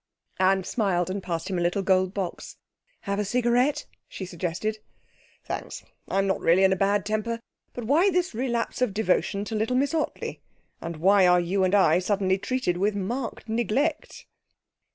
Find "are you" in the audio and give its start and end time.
11.27-11.63